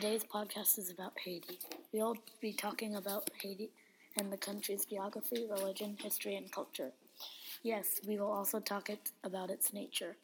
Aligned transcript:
podcast 0.00 0.78
is 0.78 0.90
about 0.90 1.12
Haiti. 1.22 1.58
We'll 1.92 2.16
be 2.40 2.52
talking 2.52 2.96
about 2.96 3.28
Haiti 3.40 3.70
and 4.18 4.32
the 4.32 4.38
country's 4.38 4.86
geography, 4.86 5.46
religion, 5.50 5.98
history, 6.02 6.36
and 6.36 6.50
culture. 6.50 6.92
Yes, 7.62 8.00
we 8.06 8.18
will 8.18 8.32
also 8.32 8.58
talk 8.58 8.88
it, 8.88 9.10
about 9.22 9.50
its 9.50 9.74
nature. 9.74 10.16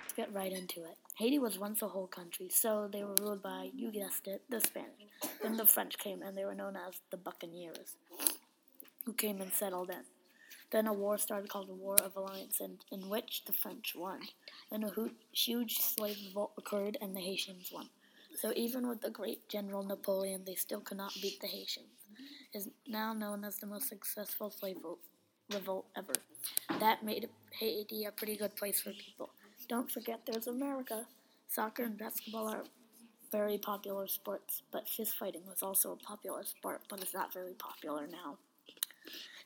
Let's 0.00 0.12
get 0.16 0.32
right 0.32 0.52
into 0.52 0.84
it. 0.84 0.96
Haiti 1.18 1.38
was 1.38 1.58
once 1.58 1.82
a 1.82 1.88
whole 1.88 2.06
country, 2.06 2.48
so 2.50 2.88
they 2.90 3.04
were 3.04 3.16
ruled 3.20 3.42
by, 3.42 3.70
you 3.74 3.92
guessed 3.92 4.26
it, 4.28 4.42
the 4.48 4.60
Spanish. 4.60 5.12
Then 5.42 5.58
the 5.58 5.66
French 5.66 5.98
came, 5.98 6.22
and 6.22 6.36
they 6.36 6.46
were 6.46 6.54
known 6.54 6.76
as 6.76 7.00
the 7.10 7.18
Buccaneers, 7.18 7.96
who 9.04 9.12
came 9.12 9.42
and 9.42 9.52
settled 9.52 9.90
in. 9.90 10.04
Then 10.70 10.86
a 10.86 10.92
war 10.92 11.16
started 11.16 11.48
called 11.48 11.68
the 11.68 11.74
War 11.74 11.96
of 11.96 12.16
Alliance, 12.16 12.60
in, 12.60 12.78
in 12.90 13.08
which 13.08 13.44
the 13.46 13.52
French 13.52 13.94
won. 13.96 14.20
Then 14.70 14.84
a 14.84 14.92
huge 15.32 15.78
slave 15.78 16.18
revolt 16.26 16.52
occurred, 16.58 16.98
and 17.00 17.16
the 17.16 17.20
Haitians 17.20 17.70
won. 17.72 17.88
So 18.34 18.52
even 18.54 18.86
with 18.86 19.00
the 19.00 19.10
great 19.10 19.48
General 19.48 19.82
Napoleon, 19.82 20.42
they 20.44 20.54
still 20.54 20.80
could 20.80 20.98
not 20.98 21.14
beat 21.20 21.40
the 21.40 21.46
Haitians. 21.46 21.88
It 22.52 22.58
is 22.58 22.68
now 22.86 23.12
known 23.12 23.44
as 23.44 23.56
the 23.56 23.66
most 23.66 23.88
successful 23.88 24.50
slave 24.50 24.76
revolt 25.52 25.86
ever. 25.96 26.12
That 26.78 27.02
made 27.02 27.28
Haiti 27.58 28.04
a 28.04 28.12
pretty 28.12 28.36
good 28.36 28.54
place 28.54 28.80
for 28.80 28.92
people. 28.92 29.30
Don't 29.68 29.90
forget 29.90 30.20
there's 30.26 30.46
America. 30.46 31.06
Soccer 31.48 31.84
and 31.84 31.98
basketball 31.98 32.48
are 32.48 32.64
very 33.32 33.58
popular 33.58 34.06
sports, 34.06 34.62
but 34.70 34.88
fist 34.88 35.16
fighting 35.18 35.42
was 35.46 35.62
also 35.62 35.92
a 35.92 35.96
popular 35.96 36.44
sport, 36.44 36.82
but 36.88 37.02
it's 37.02 37.14
not 37.14 37.32
very 37.32 37.54
popular 37.54 38.06
now. 38.06 38.38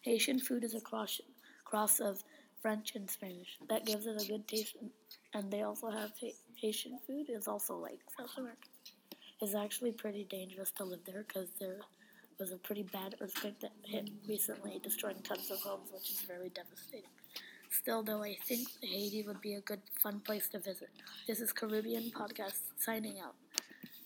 Haitian 0.03 0.39
food 0.39 0.64
is 0.64 0.75
a 0.75 0.81
cross, 0.81 1.20
cross 1.64 2.00
of 2.00 2.22
French 2.61 2.95
and 2.95 3.11
Spanish. 3.11 3.58
That 3.69 3.86
gives 3.86 4.06
it 4.06 4.20
a 4.20 4.27
good 4.27 4.47
taste, 4.47 4.77
and 5.34 5.50
they 5.50 5.62
also 5.62 5.91
have 5.91 6.12
Haitian 6.55 6.98
food 7.06 7.27
is 7.28 7.48
also 7.48 7.77
like 7.77 7.98
South 8.17 8.36
America. 8.36 8.69
It's 9.41 9.55
actually 9.55 9.92
pretty 9.92 10.25
dangerous 10.25 10.70
to 10.73 10.84
live 10.84 11.00
there 11.05 11.25
because 11.27 11.48
there 11.58 11.78
was 12.39 12.53
a 12.53 12.56
pretty 12.56 12.83
bad 12.84 13.17
earthquake 13.20 13.58
that 13.61 13.73
hit 13.84 14.11
recently, 14.28 14.80
destroying 14.83 15.23
tons 15.23 15.50
of 15.50 15.61
homes, 15.61 15.91
which 15.92 16.11
is 16.11 16.20
very 16.20 16.48
devastating. 16.50 17.11
Still, 17.70 18.03
though, 18.03 18.23
I 18.23 18.36
think 18.45 18.69
Haiti 18.83 19.23
would 19.23 19.41
be 19.41 19.55
a 19.55 19.61
good, 19.61 19.80
fun 20.03 20.20
place 20.20 20.48
to 20.48 20.58
visit. 20.58 20.91
This 21.27 21.41
is 21.41 21.53
Caribbean 21.53 22.11
Podcast 22.11 22.61
signing 22.78 23.19
out. 23.19 23.34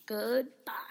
Goodbye. 0.06 0.85